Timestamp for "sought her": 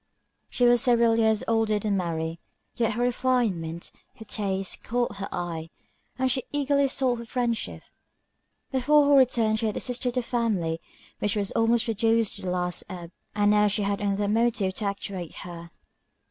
6.87-7.25